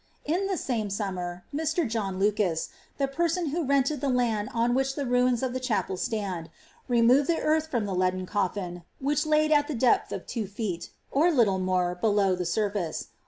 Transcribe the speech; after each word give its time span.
* 0.17 0.25
In 0.25 0.47
the 0.47 0.57
same 0.57 0.89
summer, 0.89 1.45
Mr. 1.53 1.87
John 1.87 2.17
Lucas, 2.17 2.69
the 2.97 3.07
person 3.07 3.49
who 3.49 3.63
rented 3.63 4.01
the 4.01 4.09
land 4.09 4.49
na 4.51 4.67
which 4.67 4.95
the 4.95 5.05
ruins 5.05 5.43
of 5.43 5.53
the 5.53 5.59
chapel 5.59 5.95
stand, 5.95 6.49
removed 6.87 7.27
the 7.29 7.39
earth 7.39 7.67
from 7.67 7.85
the' 7.85 7.93
ArchoFologia. 7.93 8.13
96 8.15 8.15
XATHAftlllX 8.15 8.15
YAKS. 8.15 8.15
leaden 8.15 8.25
coffin, 8.73 8.83
which 8.99 9.25
laid 9.27 9.51
at 9.51 9.67
the 9.67 9.75
depth 9.75 10.11
of 10.11 10.25
two 10.25 10.47
feet, 10.47 10.89
or 11.11 11.29
little 11.29 11.59
more, 11.59 11.99
odow 12.01 12.33
the 12.35 12.45
surface. 12.47 13.09